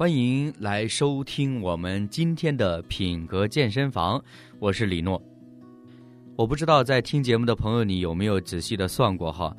[0.00, 4.18] 欢迎来收听我们今天的品格健身房，
[4.58, 5.22] 我是李诺。
[6.36, 9.54] 我不知道在听节目的朋友，你有没有仔细的算过哈？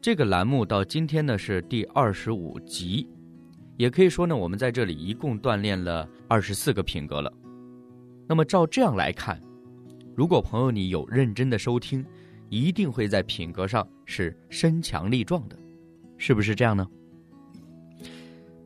[0.00, 3.08] 这个栏目到今天呢是第二十五集，
[3.78, 7.32] 也可以说呢，我们在这里一共锻炼了二十四个品格了。
[8.28, 9.40] 那么照这样来看，
[10.14, 12.06] 如果朋友你有认真的收听，
[12.48, 15.58] 一定会在品格上是身强力壮的，
[16.16, 16.88] 是不是这样呢？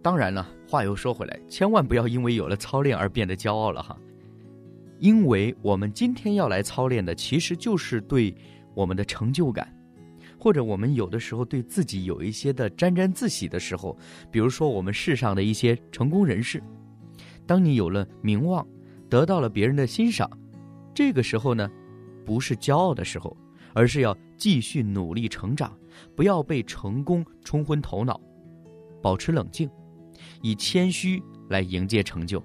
[0.02, 3.97] 当然了，话又说回来，千万不要因为有了操练而变得骄傲了哈。
[4.98, 8.34] 因为我们今天要来操练的，其实就是对
[8.75, 9.72] 我们的成就感，
[10.36, 13.97] 或者我们有的时候对自己有一些的沾沾自喜的时候，
[14.33, 16.61] 比如说我们世上的一些成功人士，
[17.47, 18.67] 当你有了名望，
[19.08, 20.28] 得到了别人的欣赏，
[20.92, 21.70] 这个时候呢，
[22.25, 23.36] 不是骄傲的时候，
[23.75, 25.72] 而是要继续努力成长，
[26.17, 28.20] 不要被成功冲昏头脑，
[29.00, 29.70] 保持冷静。
[30.42, 32.42] 以谦虚来迎接成就，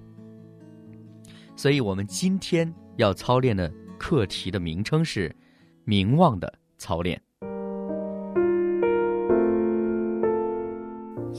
[1.56, 5.34] 所以我们今天要操练的课题的名称是
[5.84, 7.20] “名望的操练”。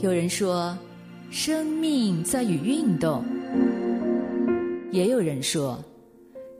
[0.02, 0.76] 有人说，
[1.30, 3.22] 生命在于运动；
[4.90, 5.78] 也有人说，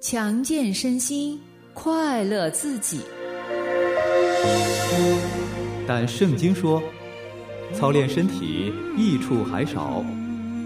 [0.00, 1.38] 强健身心，
[1.74, 3.00] 快乐自己。
[5.86, 6.82] 但圣经说。
[7.74, 10.04] 操练身体益处还少，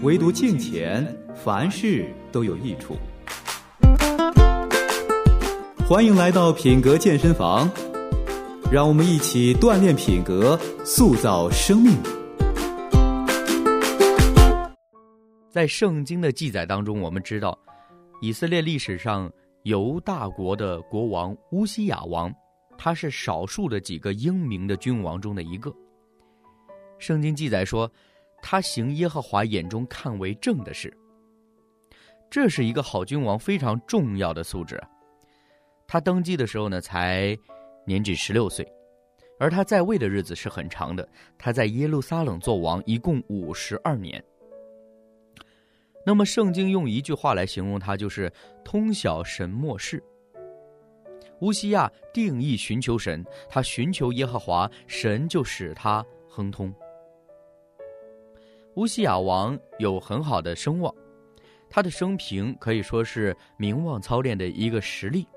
[0.03, 1.05] 唯独敬虔，
[1.35, 2.95] 凡事都有益处。
[5.87, 7.69] 欢迎来到品格健身房，
[8.71, 11.95] 让我们一起锻炼品格，塑造生命。
[15.49, 17.57] 在圣经的记载当中，我们知道，
[18.21, 19.31] 以色列历史上
[19.63, 22.31] 犹大国的国王乌西雅王，
[22.77, 25.73] 他是少数的几个英明的君王中的一个。
[26.99, 27.91] 圣经记载说，
[28.41, 30.95] 他行耶和华眼中看为正的事。
[32.29, 34.81] 这是一个好君王非常重要的素质。
[35.87, 37.37] 他登基的时候呢，才
[37.85, 38.67] 年仅十六岁，
[39.39, 41.07] 而他在位的日子是很长的。
[41.37, 44.21] 他在耶路撒冷做王一共五十二年。
[46.05, 48.31] 那么，圣经用一句话来形容他，就是
[48.63, 50.03] 通晓神末世。
[51.41, 56.73] 乌西亚定义寻求神，他寻求耶和华，神就使他亨通。
[58.77, 60.93] 乌西雅王有很好的声望，
[61.67, 65.27] 他的生平可以说是名望操练的一个实例。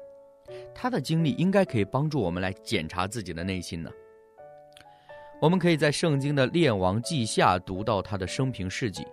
[0.74, 3.90] 他的经历应该可以帮助我们来检查自己的内心呢。
[5.40, 9.06] 我们可以在圣经的《列王记下》读到他的生平事迹。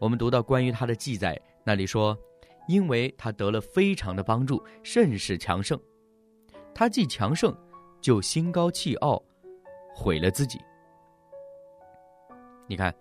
[0.00, 2.18] 我们读到关于他的记载，那里说，
[2.66, 5.80] 因为他得了非常的帮助，甚是强盛。
[6.74, 7.56] 他既强盛，
[8.00, 9.22] 就心高气傲，
[9.94, 10.58] 毁了自己。
[12.66, 12.92] 你看。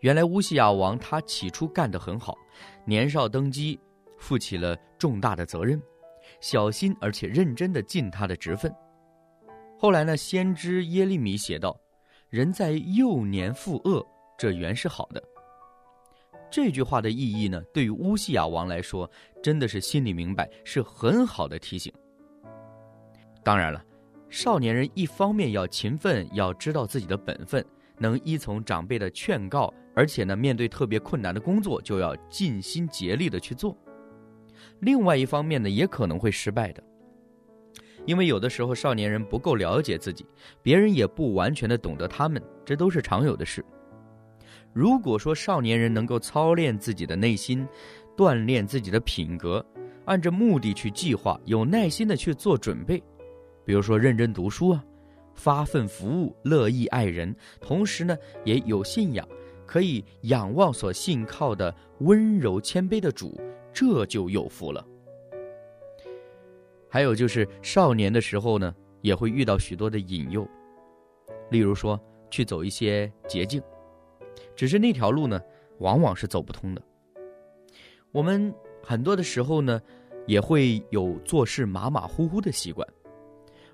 [0.00, 2.36] 原来乌西亚王他起初干得很好，
[2.84, 3.78] 年少登基，
[4.16, 5.80] 负起了重大的责任，
[6.40, 8.72] 小心而且认真地尽他的职分。
[9.76, 11.76] 后来呢，先知耶利米写道
[12.30, 14.04] ：“人在幼年负恶，
[14.36, 15.22] 这原是好的。”
[16.50, 19.08] 这句话的意义呢，对于乌西亚王来说，
[19.42, 21.92] 真的是心里明白，是很好的提醒。
[23.44, 23.84] 当然了，
[24.28, 27.64] 少年人一方面要勤奋，要知道自己的本分，
[27.98, 29.72] 能依从长辈的劝告。
[29.98, 33.76] 而且呢，面对特别困难的工作，就要尽心竭力的去做。
[34.78, 36.80] 另外一方面呢，也可能会失败的，
[38.06, 40.24] 因为有的时候少年人不够了解自己，
[40.62, 43.64] 别人也不完全的懂得他们，这都是常有的事。
[44.72, 47.66] 如果说少年人能够操练自己的内心，
[48.16, 49.66] 锻炼自己的品格，
[50.04, 53.02] 按着目的去计划，有耐心的去做准备，
[53.64, 54.84] 比如说认真读书啊，
[55.34, 59.26] 发奋服务，乐意爱人，同时呢，也有信仰。
[59.68, 63.38] 可以仰望所信靠的温柔谦卑的主，
[63.70, 64.82] 这就有福了。
[66.88, 70.48] 还有就是少年的时候呢，也会遇到许多的引诱，
[71.50, 72.00] 例如说
[72.30, 73.62] 去走一些捷径，
[74.56, 75.38] 只是那条路呢，
[75.80, 76.82] 往往是走不通的。
[78.10, 79.78] 我们很多的时候呢，
[80.26, 82.88] 也会有做事马马虎虎的习惯，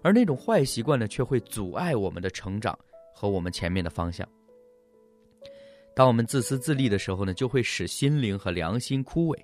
[0.02, 2.76] 而那种坏习惯呢，却会阻碍我们的成长
[3.14, 4.29] 和我们前面的方向。
[5.96, 9.38] 当我们自私自利的时候呢，就会使心灵和良心枯萎。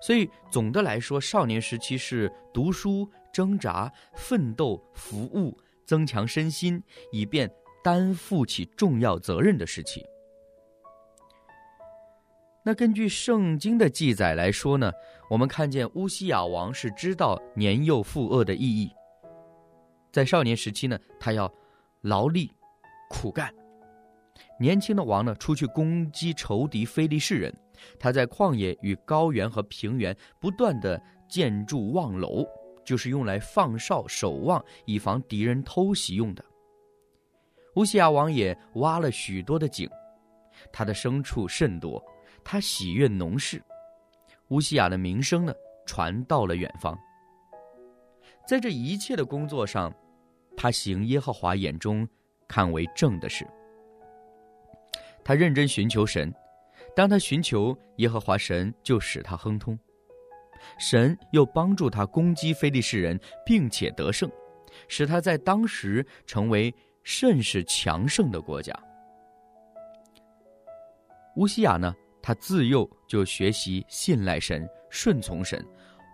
[0.00, 6.80] 所以总的来说，少年时期是读书、挣扎、奋斗、服务、增强身心，
[7.10, 7.50] 以便
[7.82, 10.04] 担负起重要责任的时期。
[12.62, 14.92] 那根据圣经的记载来说呢，
[15.30, 18.90] 我们看见乌西亚王是知道年幼负恶的意义。
[20.12, 21.52] 在少年时期呢，他要
[22.02, 22.50] 劳力
[23.08, 23.52] 苦干。
[24.58, 27.54] 年轻的王呢，出去攻击仇敌非利士人。
[27.98, 32.44] 他在旷野与高原和平原不断的建筑望楼，
[32.84, 36.44] 就是用来放哨守望，以防敌人偷袭用的。
[37.74, 39.88] 乌西亚王也挖了许多的井，
[40.72, 42.02] 他的牲畜甚多，
[42.42, 43.62] 他喜悦农事。
[44.48, 45.52] 乌西亚的名声呢，
[45.84, 46.98] 传到了远方。
[48.48, 49.92] 在这一切的工作上，
[50.56, 52.08] 他行耶和华眼中
[52.48, 53.46] 看为正的事。
[55.26, 56.32] 他认真寻求神。
[56.94, 59.76] 当他寻求耶和华神，就使他亨通；
[60.78, 64.30] 神又帮助他攻击非利士人，并且得胜，
[64.86, 68.72] 使他在当时成为甚是强盛的国家。
[71.34, 71.92] 乌西亚呢，
[72.22, 75.60] 他自幼就学习信赖神、顺从神，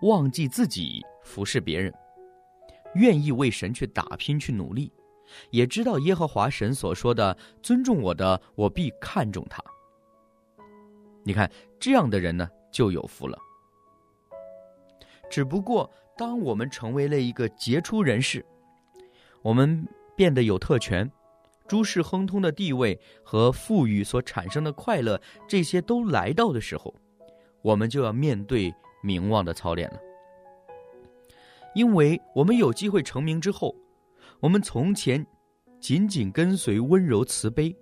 [0.01, 1.93] 忘记自己服侍别人，
[2.95, 4.91] 愿意为神去打拼、去努力，
[5.51, 9.63] 也知道耶和华神所说的：“尊重我的，我必看重他。”
[11.25, 13.39] 你看，这样的人呢就有福了。
[15.31, 18.45] 只不过，当我们成为了一个杰出人士，
[19.41, 19.87] 我们
[20.17, 21.11] 变得有特权、
[21.67, 26.95] 诸事亨通的地位和富裕所产生的快乐，这些都来到的时候，
[27.63, 29.99] 我们就要面对名望的操练了。
[31.75, 33.75] 因为我们有机会成名之后，
[34.43, 35.25] 我们从前
[35.79, 37.75] 紧紧跟随温柔慈悲、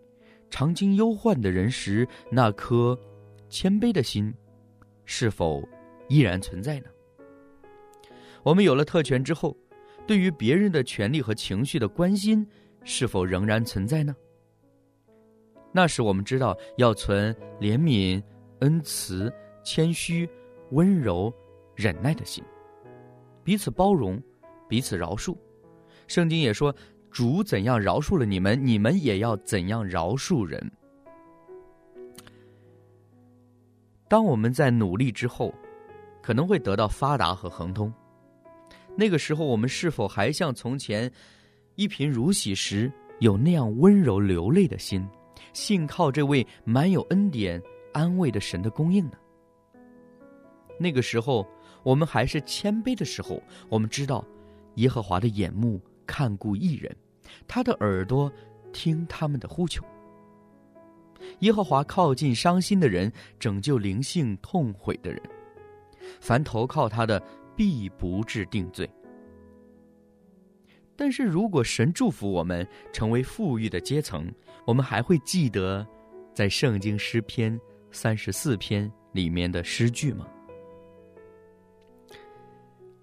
[0.50, 2.96] 常经忧患的人时，那颗。
[3.48, 4.32] 谦卑的心，
[5.04, 5.68] 是否
[6.08, 6.86] 依然存在呢？
[8.44, 9.56] 我们有了特权之后，
[10.06, 12.46] 对于别人的权利和情绪的关心，
[12.84, 14.14] 是否仍然存在呢？
[15.72, 18.22] 那时我们知道要存怜悯、
[18.60, 19.32] 恩慈、
[19.64, 20.30] 谦虚、
[20.70, 21.32] 温柔、
[21.74, 22.44] 忍耐的心，
[23.42, 24.22] 彼此包容，
[24.68, 25.36] 彼此饶恕。
[26.10, 26.74] 圣经也说
[27.08, 30.60] ：“主怎样饶恕了你们，你们也要怎样饶恕人。”
[34.10, 35.54] 当我们在努力之后，
[36.20, 37.94] 可能会得到发达和亨通。
[38.96, 41.08] 那个时候，我们是否还像从前
[41.76, 45.06] 一贫如洗时有那样温柔流泪的心，
[45.52, 49.12] 信靠这位满有恩典、安慰的神的供应呢？
[50.76, 51.46] 那个时候，
[51.84, 54.24] 我们还是谦卑的时候，我们知道
[54.74, 55.80] 耶和华的眼目
[56.10, 56.96] 看顾艺人，
[57.46, 58.28] 他的耳朵
[58.72, 59.84] 听他们的呼求。
[61.38, 65.22] 耶和华靠近伤心的人，拯救灵性痛悔的人。
[66.20, 67.22] 凡投靠他的，
[67.54, 68.90] 必不致定罪。
[70.96, 74.28] 但是如果神祝福我们成为富裕的阶层，
[74.66, 75.86] 我们还会记得
[76.34, 77.56] 在圣经诗篇
[77.92, 80.26] 三十四篇里面的诗句吗？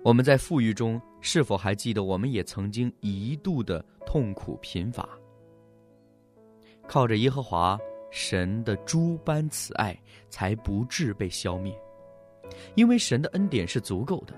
[0.04, 5.08] 我们在富裕中是否还记得我们也曾经一度的痛苦贫乏？
[6.88, 7.78] 靠着耶和华。
[8.10, 9.96] 神的诸般慈爱
[10.30, 11.78] 才不致被消灭，
[12.74, 14.34] 因为神的恩典是足够的，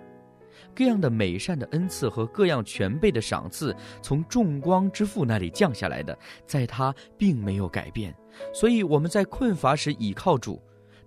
[0.75, 6.17] 各样的美善的恩赐和各样全备的赏赐，从众光之父那里降下来的，
[6.47, 8.13] 在他并没有改变。
[8.51, 10.59] 所以我们在困乏时倚靠主，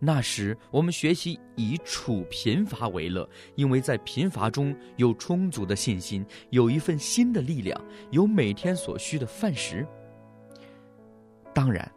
[0.04, 7.80] 那时我们学习以处贫乏为乐，因为在贫乏中有充足的信心，有一份新的力量，
[8.10, 9.86] 有每天所需的饭食。
[11.54, 11.90] 当然。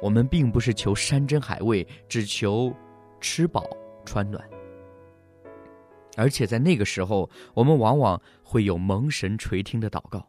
[0.00, 2.72] 我们并不是求山珍海味，只求
[3.20, 3.68] 吃饱
[4.04, 4.48] 穿暖。
[6.16, 10.24] 而且在那个时候，我们往往会有蒙神垂听的祷告。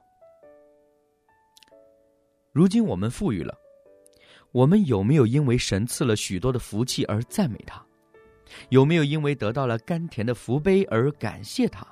[2.52, 3.56] 如今我们富裕了，
[4.51, 7.82] 我们有没有因为神赐了许多的福气而赞美他？
[8.70, 11.86] 有没有因为得到了甘甜的福杯而感谢他？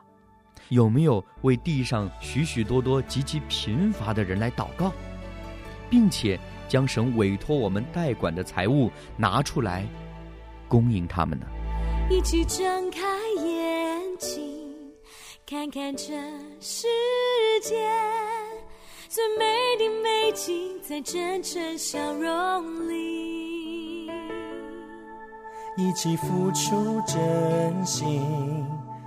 [0.70, 4.92] 有没有为地上许许多多极其贫乏的人来祷告，
[5.90, 6.40] 并且？
[6.70, 9.88] 将神委托我们代管的财物拿出来，
[10.68, 11.48] 供应他们呢？
[12.10, 13.00] 一起睁开
[13.42, 14.68] 眼睛，
[15.46, 16.14] 看看这
[16.60, 16.86] 世
[17.64, 17.90] 界，
[19.10, 19.46] 最美
[19.80, 24.08] 的美景在真诚笑容里，
[25.78, 28.22] 一起付出真心，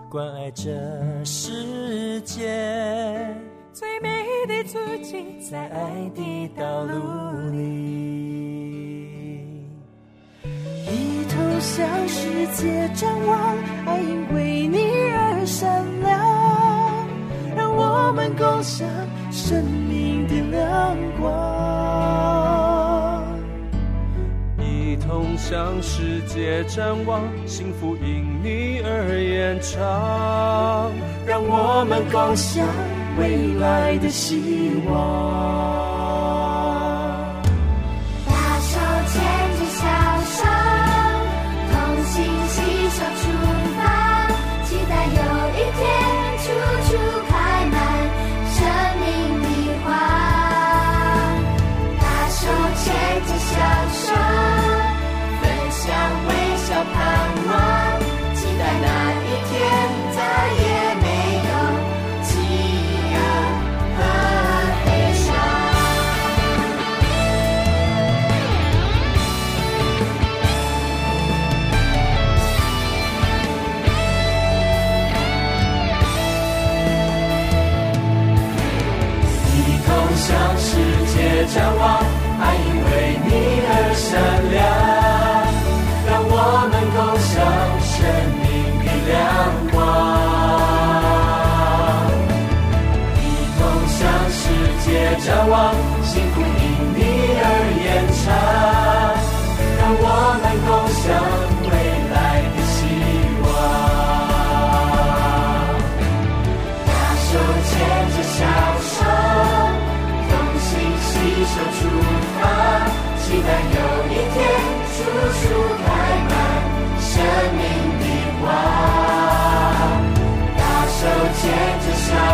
[0.09, 0.71] 关爱这
[1.23, 2.47] 世界。
[3.75, 6.95] 最美的足迹在爱的道路
[7.52, 7.59] 里，
[10.87, 14.78] 一头向世界张望，爱因为你
[15.12, 16.19] 而闪亮，
[17.54, 18.88] 让我们共享。
[19.40, 21.32] 生命的亮光，
[24.59, 30.92] 一同向世界展望，幸福因你而延长，
[31.26, 32.66] 让我们共享
[33.18, 35.79] 未来的希望。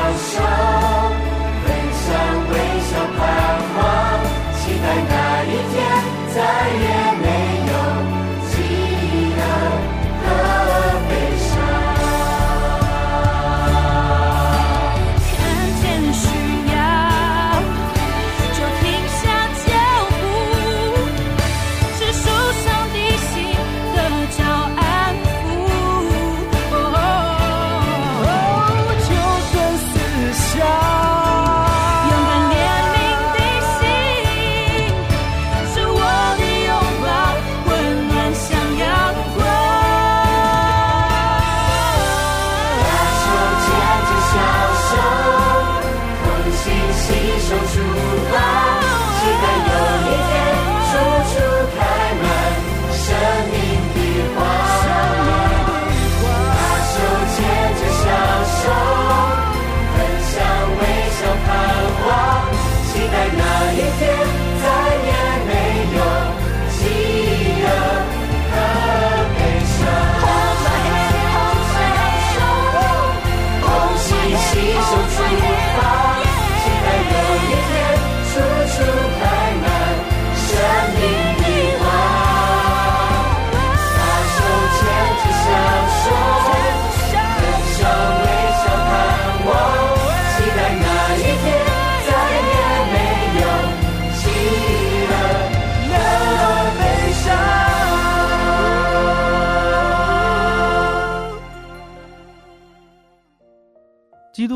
[0.06, 0.45] 着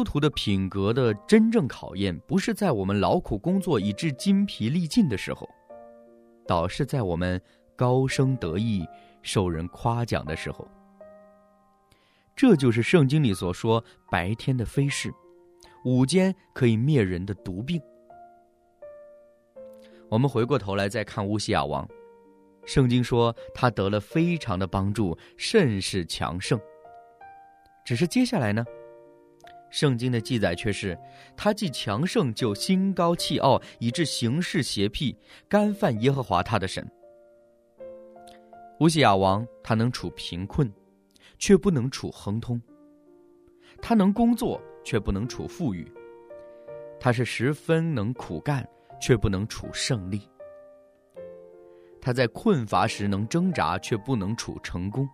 [0.00, 5.46] 督徒的品格的真正考验，不是在我们劳苦工作以致筋疲力尽的时候，
[6.46, 7.38] 倒是在我们
[7.76, 8.82] 高声得意、
[9.20, 10.66] 受人夸奖的时候。
[12.34, 15.12] 这就是圣经里所说白天的飞逝，
[15.84, 17.78] 午间可以灭人的毒病。
[20.08, 21.86] 我们回过头来再看乌西亚王，
[22.64, 26.58] 圣经说他得了非常的帮助，甚是强盛。
[27.84, 28.64] 只是接下来呢？
[29.70, 30.98] 圣经的记载却是，
[31.36, 35.16] 他既强盛，就心高气傲，以致行事邪僻，
[35.48, 36.86] 干犯耶和华他的神。
[38.80, 40.70] 乌西亚王他能处贫困，
[41.38, 42.58] 却不能处亨通；
[43.80, 45.84] 他能工作，却不能处富裕；
[46.98, 48.68] 他是十分能苦干，
[49.00, 50.20] 却不能处胜利；
[52.00, 55.08] 他在困乏时能挣扎，却不能处成功。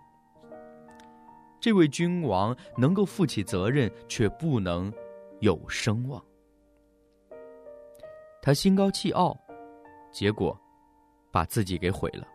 [1.60, 4.92] 这位君王能够负起责任，却不能
[5.40, 6.22] 有声望。
[8.40, 9.36] 他心高气傲，
[10.12, 10.56] 结果
[11.32, 12.26] 把自己给毁了。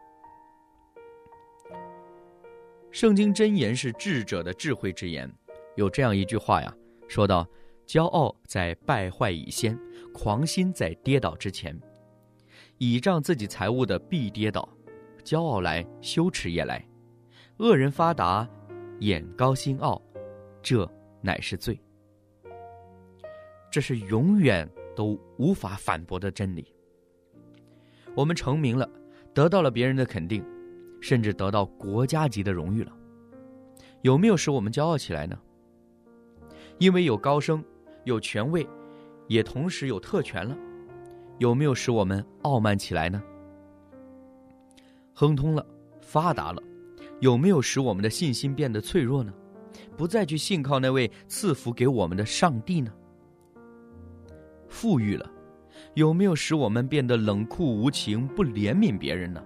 [2.92, 5.32] 圣经箴言是智者的智慧之言，
[5.76, 6.76] 有这样一句话呀，
[7.08, 7.48] 说道
[7.88, 9.80] ：“骄傲在败坏以先，
[10.14, 11.80] 狂心在跌倒之前。
[12.80, 14.68] 倚仗自己财物的必跌倒，
[15.24, 16.86] 骄傲来羞耻也来。”
[17.60, 18.46] 恶人发达，
[19.02, 20.00] 眼高心傲，
[20.62, 20.88] 这
[21.22, 21.80] 乃是罪。
[23.72, 26.72] 这是永远都无法反驳的真理。
[28.16, 28.88] 我们成名了，
[29.34, 30.46] 得到了别人的肯定，
[31.02, 32.96] 甚至得到国家级的荣誉了，
[34.04, 35.36] 有没有使我们骄傲起来呢？
[36.78, 37.64] 因为有高升，
[38.04, 38.68] 有权位，
[39.28, 40.56] 也同时有特权了，
[41.40, 43.20] 有没有使我们傲慢起来呢？
[45.12, 45.66] 亨通了，
[46.02, 46.62] 发达了，
[47.22, 49.32] 有没有使我们的信心变得脆弱呢？
[49.96, 52.92] 不再去信靠那位赐福给我们的上帝呢？
[54.68, 55.32] 富裕了，
[55.94, 59.44] 有没有使我们变得冷酷无情、不怜悯别人呢？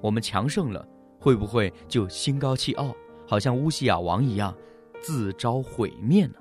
[0.00, 0.86] 我们强盛了，
[1.18, 2.94] 会不会就心高气傲，
[3.26, 4.56] 好像乌西亚王一样，
[5.00, 6.34] 自招毁灭呢？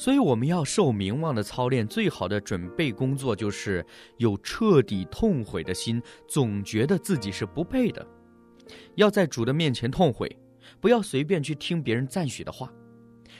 [0.00, 3.84] 所以，我们要受名望的操练，最好的准备工作就是
[4.16, 8.06] 有彻底痛悔的心，总觉得自己是不配的，
[8.94, 10.34] 要在主的面前痛悔，
[10.80, 12.72] 不要随便去听别人赞许的话。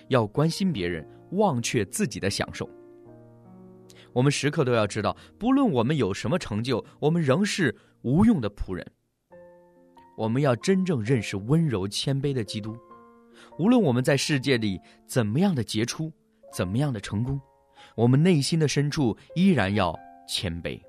[0.09, 2.69] 要关心别人，忘却自己的享受。
[4.13, 8.87] 我们时刻都要知道，不论我们有什么成就，我们仍是无用的仆人。
[10.15, 12.77] 我们要真正认识温柔谦卑的基督。
[13.59, 16.13] 无论我们在世界里怎么样的杰出，
[16.53, 17.41] 怎么样的成功，
[17.95, 20.81] 我们内心的深处依然要谦卑。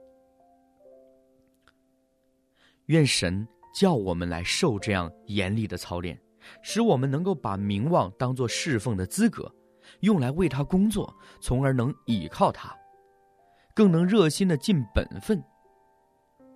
[2.88, 6.20] 愿神叫我们来受这样严厉的操练。
[6.63, 9.53] 使我们能够把名望当作侍奉的资格，
[10.00, 12.75] 用来为他工作，从而能倚靠他，
[13.75, 15.39] 更能热心的尽本分，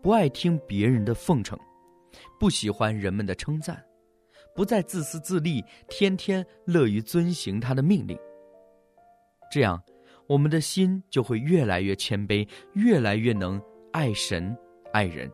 [0.02, 1.56] 不爱听别人的奉承，
[2.40, 3.80] 不喜欢人们的称赞，
[4.56, 8.18] 不再自私自利，天天乐于遵行他的命令。
[9.56, 9.82] 这样，
[10.28, 13.62] 我们的心就会越来越谦卑，越来越能
[13.94, 14.54] 爱神
[14.92, 15.32] 爱人。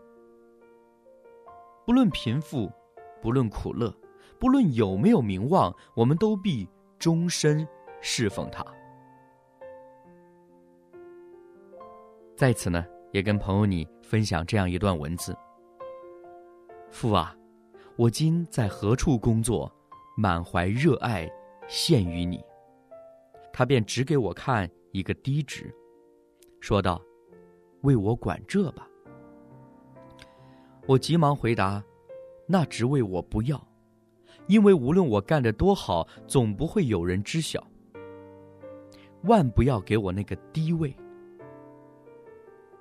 [1.88, 2.72] 不论贫富，
[3.20, 3.92] 不论苦乐。
[4.38, 7.68] 不论有没有名望，我们都必终身
[8.00, 8.64] 侍奉他。
[12.36, 15.36] 在此呢，也跟朋友你分享这样一段文字：
[16.92, 17.36] 父啊，
[17.98, 19.72] 我今在何处工作，
[20.16, 21.28] 满怀热爱
[21.68, 22.40] 献于你。
[23.54, 25.74] 他便指给我看一个低职，
[26.60, 27.02] 说道
[27.82, 28.88] ：“为我管这吧。”
[30.88, 31.84] 我急忙回答
[32.48, 33.62] ：“那职位我不要。”
[34.48, 37.66] 因为无论我干得多好，总不会有人知晓。
[39.24, 40.94] 万不要给我那个低位。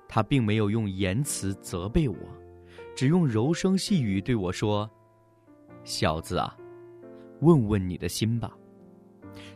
[0.07, 2.15] 他并没有用言辞责备我，
[2.95, 4.89] 只用柔声细语对我说
[5.85, 6.57] ：“小子啊，
[7.41, 8.51] 问问你的心吧，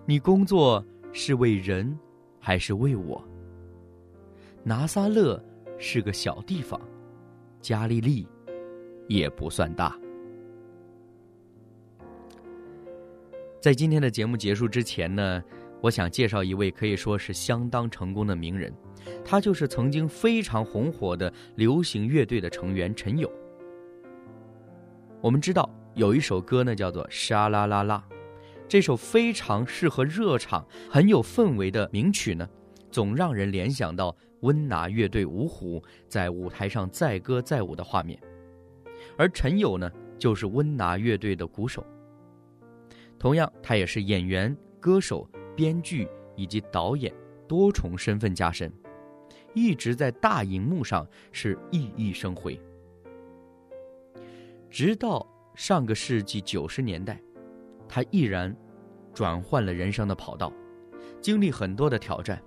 [0.06, 0.86] 你工作
[1.18, 1.98] 是为人，
[2.42, 3.26] 还是为我？
[4.64, 5.42] 拿撒勒
[5.78, 6.78] 是个小地方，
[7.62, 8.28] 加利利
[9.08, 9.98] 也不算大。”
[13.64, 15.42] 在今天的节目结束之前呢，
[15.80, 18.74] 我想介绍一位可以说是相当成功的名人，
[19.24, 23.32] 他就是曾经非常红火的流行乐队的成员陈友。
[25.22, 28.04] 我们知道有一首歌呢叫做《沙啦啦啦》，
[28.68, 32.50] 这首非常适合热场、很有氛围的名曲呢，
[32.92, 38.20] 总让人联想到温拿乐队五虎在舞台上载歌载舞的画面，
[39.18, 41.86] 而陈友呢就是温拿乐队的鼓手。
[43.20, 47.14] 同样，他也是演员、歌手、编剧以及导演
[47.48, 48.72] 多重身份加身，
[49.54, 52.60] 一直在大荧幕上是熠熠生辉。
[54.70, 57.22] 直到上个世纪九十年代，
[57.96, 58.54] 他毅然
[59.14, 60.52] 转换了人生的跑道，
[61.22, 62.44] 经历很多的挑战。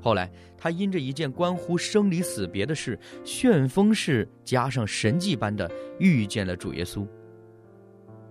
[0.00, 7.04] 后来，他因着一件关乎生离死别的事，旋风式加上神迹般的遇见了主耶稣。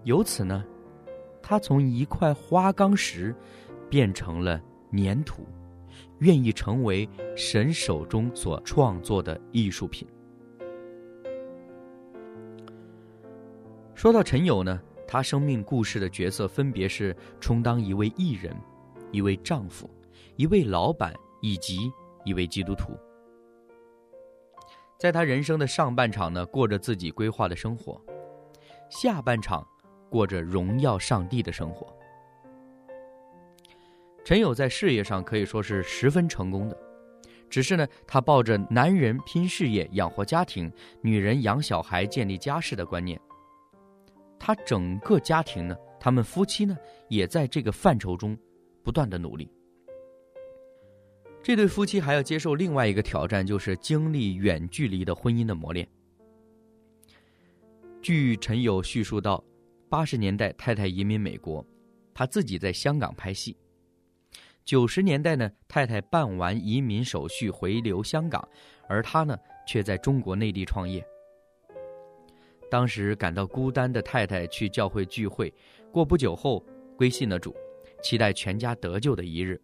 [0.05, 0.63] 由此呢。
[1.41, 3.35] 他从一块花岗石
[3.89, 4.61] 变成了
[4.93, 5.45] 粘土，
[6.19, 10.07] 愿意成为神手中所创作的艺术品。
[13.93, 14.79] 说到陈友呢，
[15.11, 18.55] 他生命故事的角色分别是充当一位艺人、
[19.11, 19.89] 一位丈夫、
[20.37, 21.91] 一位老板以及
[22.23, 22.97] 一位基督徒。
[24.97, 28.01] 在他人生的上半场呢，过着自己规划的生活；
[28.89, 29.67] 下半场。
[30.09, 31.87] 过着荣耀上帝的生活。
[34.25, 36.77] 陈友在事业上可以说是十分成功的，
[37.49, 40.69] 只是呢，他抱着男人拼事业养活家庭，
[41.01, 43.19] 女人养小孩建立家室的观念。
[44.43, 46.75] 他整个家庭呢，他们夫妻呢，
[47.09, 48.35] 也在这个范畴中
[48.83, 49.47] 不断的努力。
[51.43, 55.87] 这对夫妻还要接受另外一个挑战，就是经历远距离的婚姻的磨练。
[58.01, 59.43] 据陈友叙述到，
[59.87, 61.63] 八十年代太太移民美国，
[62.11, 63.55] 他自己在香港拍戏。
[64.65, 68.43] 九十年代呢，太太办完移民手续回流香港，
[68.87, 71.05] 而他呢却在中国内地创业。
[72.71, 75.53] 当时感到孤单的太太去教会聚会，
[75.91, 77.53] 过不久后归信了主，
[78.01, 79.61] 期待全家得救的一日。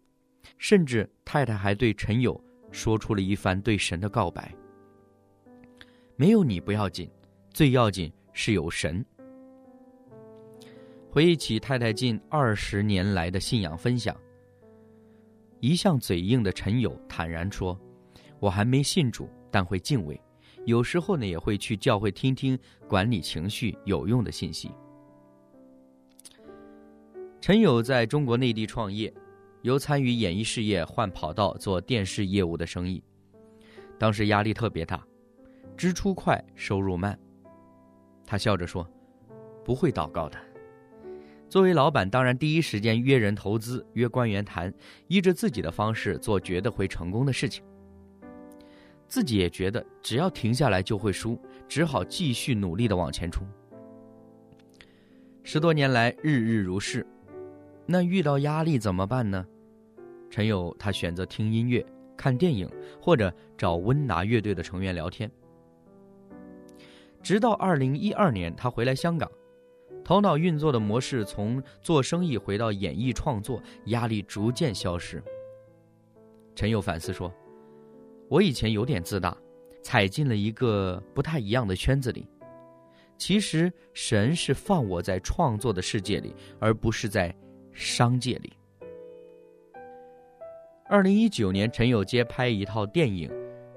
[0.58, 2.38] 甚至太太还对陈友
[2.70, 4.54] 说出了一番对神的告白
[6.16, 7.10] ：“没有你不要紧，
[7.50, 9.02] 最要紧是有神。”
[11.10, 14.14] 回忆起太太近二十年来的信仰分享，
[15.60, 17.78] 一向嘴硬的陈友坦然说
[18.38, 20.20] ：“我还没信主，但会敬畏，
[20.68, 24.70] 有时候呢也会去教会听听管理情绪有用的信息。”
[27.40, 29.12] 陈友在中国内地创业。
[29.62, 33.02] 由参与演艺事业换跑道做电视业务的生意，
[33.98, 35.04] 当时压力特别大，
[35.76, 37.18] 支出快，收入慢。
[38.24, 38.88] 他笑着说
[39.64, 40.38] ：“不会祷告的。”
[41.50, 44.72] 作为老板，当然第一时间约人投资，约官员谈，
[45.08, 47.64] 依着自己的方式做，觉得会成功的事情。
[49.08, 53.46] 自己也觉得只要停下来就会输，只好继续努力的往前冲。
[55.42, 57.04] 十多年来，日日如是。
[57.86, 59.46] 那遇到压力怎么办呢？
[60.28, 61.84] 陈友他选择听音乐、
[62.18, 65.30] 看电影，或者找温拿乐队的成员聊天。
[67.22, 69.30] 直到二零一二年，他回来香港，
[70.04, 75.22] 头脑运作的模式从做生意回到演艺创作，压力逐渐消失。
[76.54, 77.32] 陈友反思说
[78.28, 79.36] ：“我以前有点自大，
[79.82, 82.26] 踩进了一个不太一样的圈子里。
[83.16, 87.34] 其实神是放我在创作的世界里，而不是在。”
[87.80, 88.52] 商界里，
[90.88, 93.30] 二零一九年，陈友接拍一套电影，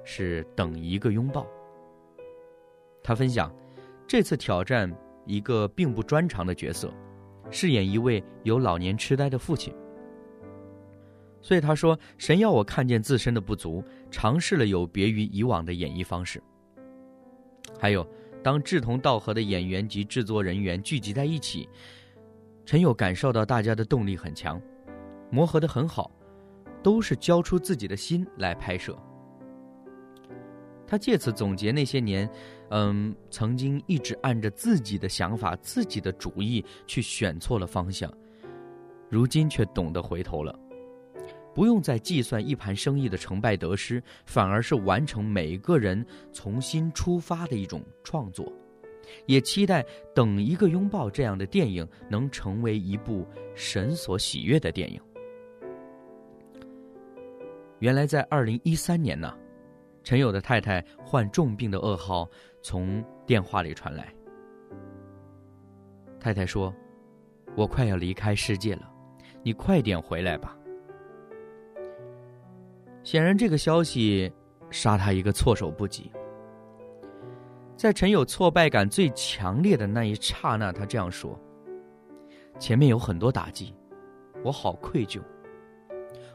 [0.03, 1.43] 是《等一个拥抱》。
[3.03, 3.55] 他分享，
[4.07, 4.91] 这次挑战
[5.27, 6.91] 一个并不专长的角色，
[7.51, 9.71] 饰演一位有老年痴呆的父亲。
[11.41, 16.41] 所以他说：“神要我看见自身的不足，尝试了有别于以往的演绎方式。
[17.79, 18.07] 还有，
[18.43, 21.67] 当志同道合的演员及制作人员聚集在一起。”
[22.63, 24.61] 陈友感受到大家的动力很强，
[25.31, 26.11] 磨合的很好，
[26.83, 28.95] 都是交出自己的心来拍摄。
[30.85, 32.29] 他借此总结那些年，
[32.69, 38.13] 嗯，曾经一直按着自己的想法、自己的主意去选错了方向，
[39.09, 40.57] 如今却懂得回头了，
[41.53, 48.51] 不用再计算一盘生意的成败得失，反而是完成每个人重新出发的一种创作。
[49.25, 49.83] 也期待
[50.15, 55.01] 《等一个拥抱》这样的电影能成为一部神所喜悦的电影。
[57.79, 59.35] 原来在二零一三年呢，
[60.03, 62.29] 陈友的太太患重病的噩耗
[62.61, 64.13] 从电话里传来。
[66.19, 66.73] 太太说
[67.57, 68.89] ：“我快要离开世界了，
[69.43, 70.55] 你快点回来吧。”
[73.03, 74.31] 显然，这个消息
[74.69, 76.11] 杀他一个措手不及。
[77.75, 81.39] 在陈友挫败感最强烈的那一刹那，他这样说
[82.59, 83.73] ：“前面有很多打击，
[84.43, 85.19] 我好愧疚。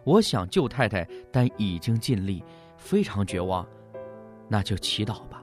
[0.03, 2.43] 我想救太太，但已经尽力，
[2.77, 3.65] 非常绝望。
[4.49, 5.43] 那就祈祷吧。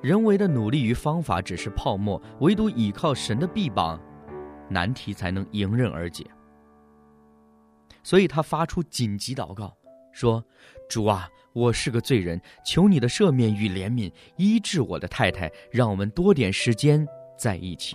[0.00, 4.00] 人为的努力与方法只是泡沫，唯独倚靠神的臂膀，
[4.68, 6.26] 难题才能迎刃而解。
[8.02, 9.76] 所以他发出紧急祷告，
[10.12, 10.44] 说
[10.88, 17.94] ：‘主啊！’”我是个罪人，求你的赦免与怜悯，医治我的太太，让我们多点时间在一起。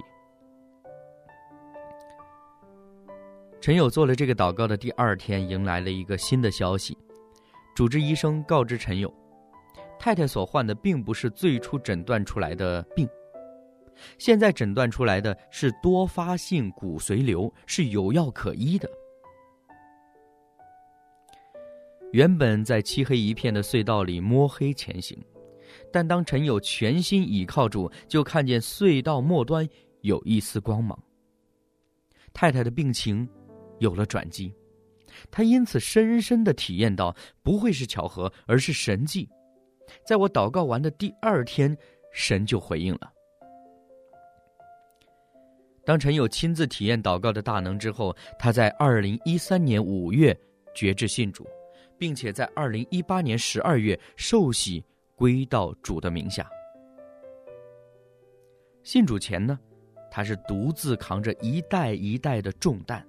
[3.60, 6.96] 陈友做了这个祷告的第二天，迎来了一个新的消息：
[7.76, 9.12] 主治医生告知陈友，
[9.98, 13.10] 太太所患的并不是最初诊断出来的病，
[14.20, 18.88] 现在诊断出来的是多发性骨髓瘤，是有药可医的。
[22.13, 25.17] 原本在漆黑一片的隧道里摸黑前行，
[25.91, 29.67] 但当陈友全心倚靠主，就看见隧道末端
[30.02, 30.98] 有一丝光芒。
[32.34, 33.28] 太太的病情
[33.80, 34.54] 有了转机，
[35.30, 39.28] 他因此深深的体验到，不会是巧合，而是神迹。
[40.06, 41.76] 在我祷告完的第二天，
[42.13, 43.12] 神就回应了。
[45.86, 50.38] 当陈友亲自体验祷告的大能之后，他在二零一三年五月
[50.74, 51.48] 决志信主。
[51.97, 54.83] 并且在二零一八年十二月受洗
[55.15, 56.49] 归到主的名下。
[58.83, 59.60] 信主前呢，
[60.10, 63.05] 他是独自扛着一代一代的重担。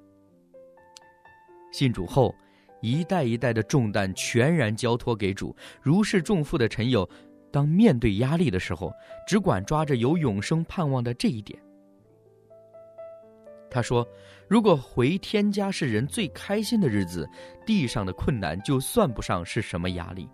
[1.71, 2.35] 信主后，
[2.81, 7.09] 一代一代的重担全然交托给主，如释重负的陈友，
[7.53, 8.93] 当面对压力的时候，
[9.27, 11.63] 只管抓着有永生盼望的这一点。
[13.71, 14.07] 他说
[14.49, 17.29] ：“如果回天家是人最开心的日子，
[17.67, 20.29] 地上的困难就算不上是什么压力，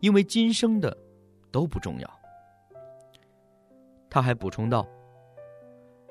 [0.00, 0.96] 因为今生的
[1.50, 2.20] 都不重要。”
[4.10, 4.86] 他还补充道：“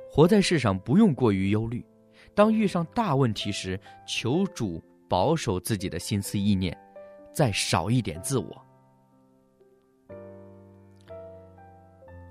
[0.09, 1.85] 活在世上不用过于忧虑，
[2.33, 6.75] 当遇上大问题时，求主保守自己的心思意念，
[7.33, 8.61] 再少一点自我。”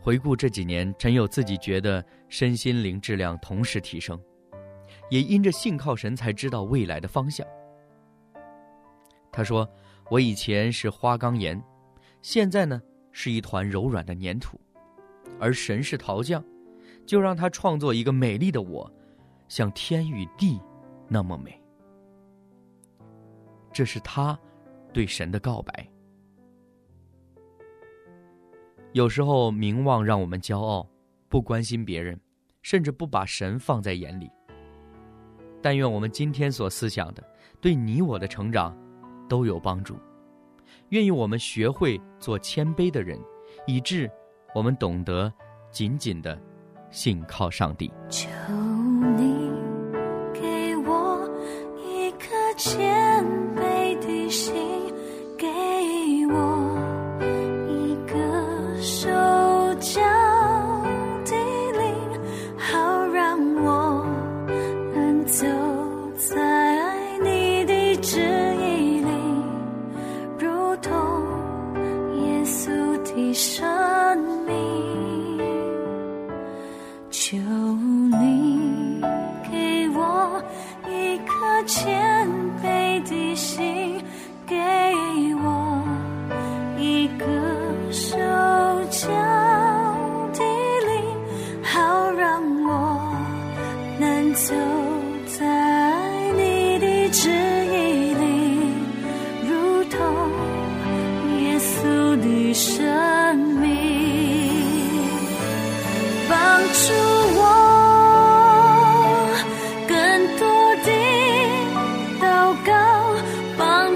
[0.00, 4.18] 回顾这几年，陈友自己觉得身心灵质量同时提升，
[5.10, 7.46] 也因着信靠神，才知道未来的方向。
[9.30, 9.68] 他说
[10.10, 11.62] ：“我以前是花岗岩，
[12.22, 12.80] 现在呢
[13.12, 14.58] 是一团柔软的粘土，
[15.38, 16.42] 而神是陶匠，
[17.06, 18.90] 就让他创作一个美丽的我，
[19.48, 20.60] 像天与地
[21.08, 21.60] 那么美。”
[23.72, 24.38] 这是他
[24.92, 25.86] 对神的告白。
[28.92, 30.86] 有时候名望让我们骄傲，
[31.28, 32.18] 不关心别人，
[32.62, 34.30] 甚至不把神放在眼里。
[35.60, 37.22] 但愿我们今天所思想的，
[37.60, 38.76] 对你我的成长
[39.28, 39.98] 都有帮助。
[40.88, 43.18] 愿意我们学会做谦卑的人，
[43.66, 44.10] 以致
[44.54, 45.32] 我们懂得
[45.70, 46.40] 紧紧的
[46.90, 47.92] 信靠上帝。
[48.08, 48.28] 求
[49.16, 49.37] 你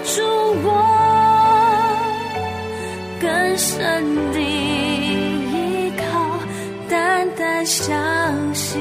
[0.02, 0.20] 帮助
[0.66, 0.72] 我
[3.20, 6.40] 更深的依靠，
[6.88, 8.80] 单单相信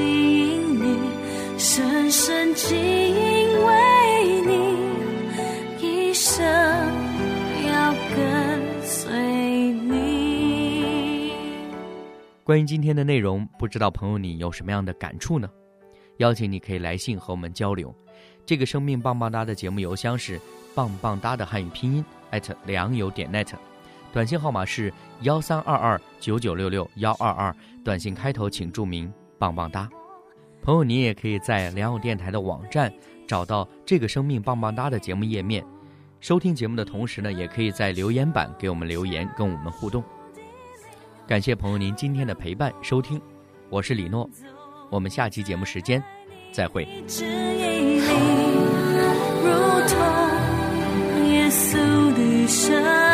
[0.82, 0.98] 你，
[1.58, 4.76] 深深敬畏你，
[5.86, 6.44] 一生
[7.68, 9.12] 要跟随
[9.72, 11.30] 你。
[12.42, 15.48] 关于今天的内容，不知道朋友你有什么样的感触呢？
[16.16, 17.94] 邀请你可以来信和我们交流。
[18.44, 20.40] 这个生命棒棒哒的节目邮箱是
[20.74, 23.48] 棒棒哒的汉语拼音艾特良友点 net，
[24.12, 27.54] 短信号码是幺三二二九九六六幺二二，
[27.84, 29.88] 短信开头请注明棒棒哒。
[30.62, 32.92] 朋友，你也可以在良友电台的网站
[33.26, 35.64] 找到这个生命棒棒哒的节目页面，
[36.20, 40.02] 收听节目的同时呢，也可以在留言板给我们留言，跟我们互动。
[41.26, 43.20] 感谢朋友您今天的陪伴收听，
[43.68, 44.28] 我是李诺，
[44.88, 46.02] 我们下期节目时间
[46.52, 46.86] 再会。
[47.06, 48.02] 旨意里。
[51.52, 51.76] 素
[52.16, 53.11] 女神